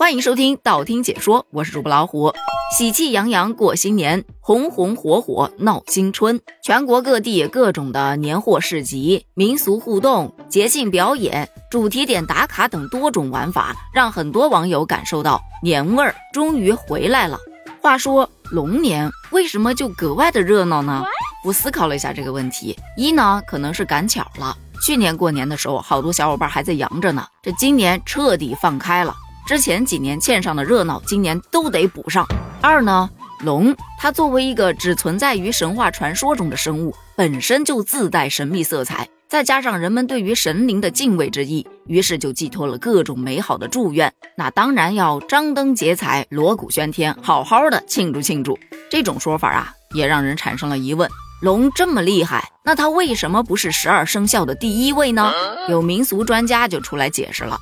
[0.00, 2.32] 欢迎收听道听解说，我是主播老虎。
[2.78, 6.40] 喜气洋洋过新年，红红火火闹新春。
[6.62, 17.36] 全国各地各种的年货市集、民俗互动、节庆表演、主题点打卡等多种玩法，让很多网友感受到年味儿终于回来了。
[17.82, 21.04] 话说龙年为什么就格外的热闹呢？
[21.44, 29.12] 我思考了一下这个问题，一呢可能是赶巧了，去年过年的时候，好多小伙伴还在阳着呢，这今年彻底放开了。
[29.48, 32.26] 之前几年欠上的热闹，今年都得补上。
[32.60, 33.08] 二呢，
[33.40, 44.12] 龙它作为一个只存在于神话传说中的生物，本身就自带神秘色彩，再加上人们对于神灵的敬畏之意，于是就寄托了各种美好的祝愿。
[44.36, 48.58] 那当然要张灯结彩、锣鼓喧天，好好的庆祝庆祝。
[48.90, 51.08] 这种说法啊，也让人产生了疑问：
[51.40, 55.32] 龙这么厉害，那它为什么不是十二生肖的第一位呢？
[55.70, 57.58] 有民俗专家就出来解释了。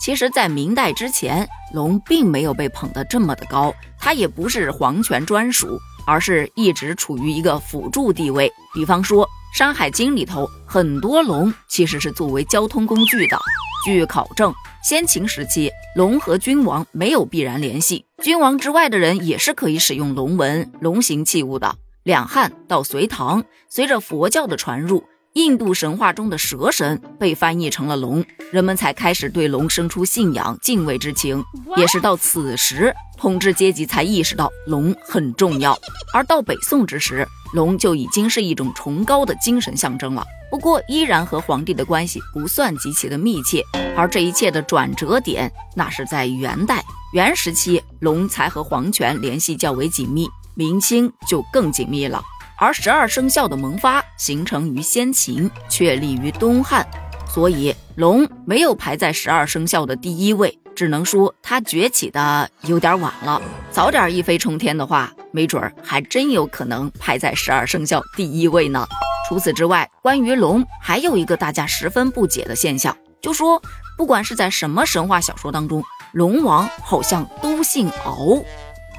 [0.00, 8.50] 其实，在明代之前，龙并没有被捧得这么的高，它也不是皇权专属，而是一直处于一个辅助地位。
[8.72, 13.38] 比方说，《山海经》里头很多龙其实是作为交通工具的。
[13.84, 21.76] 据考证，先秦时期，龙和君王没有必然联系，君王之外的人也是可以使用龙纹、龙形器物的。
[22.04, 25.04] 两汉到隋唐，随着佛教的传入。
[25.34, 31.42] 印度神话中的蛇神被翻译成了龙，人们才开始对龙生出信仰、敬畏之情。
[31.76, 35.78] 也是到此时，统治阶级才意识到龙很重要。
[36.12, 40.24] 而到北宋之时，龙就已经是一种崇高的精神象征了。
[40.50, 43.62] 不过，依然和皇帝的关系不算极其的密切。
[43.96, 50.28] 而这一切的转折点，那是在元代元时期，龙才和皇权联系较为紧密。
[50.56, 52.20] 明清就更紧密了。
[52.60, 56.86] 而十二生肖的萌发形成于先秦，确立于东汉，
[57.26, 63.40] 所以龙没有排在十二生肖的第一位，只能说它崛起的有点晚了。
[63.70, 68.86] 早点一飞冲天的话，没准儿还真有可能排在十二生肖第一位呢。
[69.26, 73.62] 除此之外，关于龙还有一个大家十分不解的现象，就说
[73.96, 78.44] 不管是在什么神话小说当中，龙王好像都姓敖。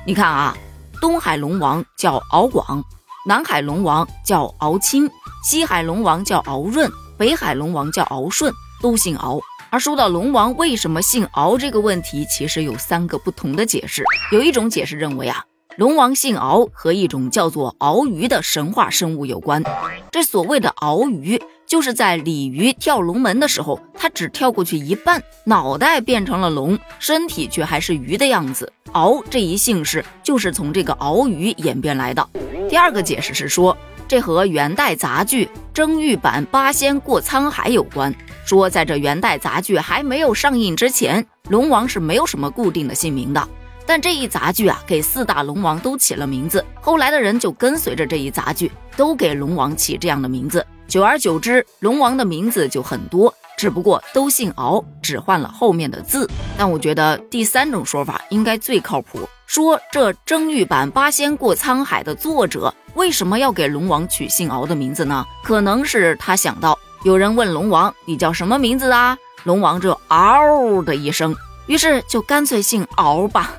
[0.03, 0.57] 你看啊，
[1.00, 2.84] 东海龙王叫敖广。
[3.24, 5.08] 南海龙王叫敖青，
[5.44, 8.52] 西海龙王叫敖润，北海龙王叫敖顺，
[8.82, 9.40] 都姓敖。
[9.70, 14.04] 而说到龙王为什么姓敖这个问题，其实有三个不同的解释。
[14.31, 15.46] 有一种解释认为啊，
[15.78, 19.64] 龙王姓敖和一种叫做鳌鱼的神话生物有关。
[20.10, 28.74] 这所谓的鳌鱼，就是在鲤鱼跳龙门的时候，它只跳过去一半，脑袋变成了龙，身体却还是鱼的样子。
[28.94, 32.28] 鳌这一姓氏就是从这个鳌鱼演变来的。
[32.72, 33.78] 第二个解释是说，
[34.08, 38.16] 这和元代杂剧《征玉版八仙过沧海》有关。
[38.46, 43.46] 说在这元代杂剧还没有上映之前，龙王是没有什么固定的姓名的。
[43.86, 50.66] 但这一杂剧啊，给四大龙王都起了名字，后来的人就跟随着这一杂剧，都给龙王起这样的名字。
[50.88, 56.26] 久而久之，龙王的名字就很多，只不过都姓敖，只换了后面的字。
[56.58, 59.28] 但我觉得第三种说法应该最靠谱。
[59.53, 65.25] 说这征玉版八仙过沧海的作者为什么要给龙王取姓敖的名字呢？
[65.44, 69.17] 可能是他想到有人问龙王你叫什么名字啊？
[69.44, 71.35] 龙王就嗷的一声，
[71.67, 73.51] 于是就干脆姓敖吧。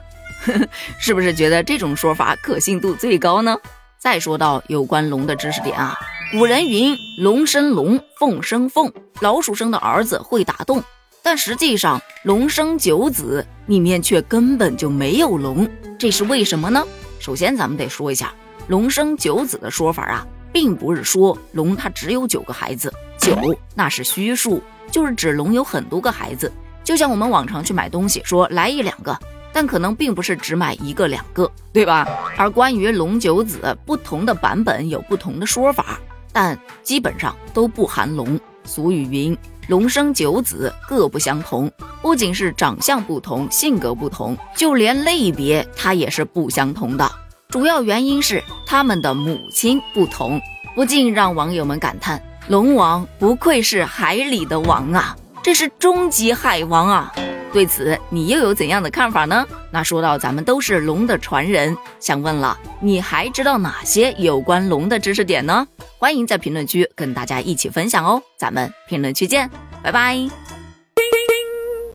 [0.99, 3.59] 是不是觉得这种说法可信度最高呢？
[3.99, 5.99] 再说到有关龙的知识点啊，
[6.33, 10.83] 古人云龙生龙，凤生凤，老鼠生的儿子会打洞。
[11.23, 16.85] 但实际上，龙生九子里面却根本就没有龙，这是为什么呢？
[17.21, 18.35] 首先，咱们得说一下，
[18.67, 23.37] 龙生九子的说法啊，并不是说龙它只有九个孩子，九
[23.75, 24.61] 那是虚数，
[24.91, 26.51] 就是指龙有很多个孩子。
[26.83, 29.17] 就像我们往常去买东西，说来一两个，
[29.53, 32.05] 但可能并不是只买一个两个，对吧？
[32.37, 36.01] 而关于龙九子，不同的版本有不同的说法，
[36.33, 38.39] 但基本上都不含龙。
[38.65, 39.39] 俗语云。
[39.69, 41.71] 龙生九子，各不相同。
[42.01, 47.11] 不仅是长相不同，性格不同，就连类别它也是不相同的。
[47.49, 50.41] 主要原因是他们的母亲不同，
[50.75, 57.13] 不禁让网友们感叹：龙王不愧是海里的王啊，这是终极海王啊！
[57.53, 59.47] 对此，你又有怎样的看法呢？
[59.71, 65.67] 那说到咱们都是龙的传人，想问了，你还知道哪些有关龙的知识点呢？
[65.99, 69.51] 欢迎在评论区跟大家一起分享哦，咱们评论区见，
[69.83, 70.52] 拜拜。